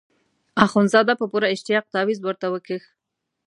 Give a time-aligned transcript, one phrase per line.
[0.65, 2.83] اخندزاده په پوره اشتیاق تاویز ورته وکیښ.